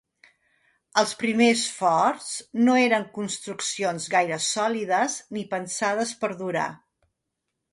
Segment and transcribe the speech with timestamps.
[1.01, 2.31] Els primers forts
[2.67, 6.69] no eren construccions gaire sòlides, ni pensades per durar.